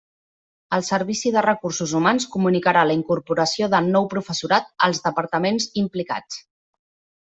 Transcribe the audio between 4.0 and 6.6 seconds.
professorat als Departaments implicats.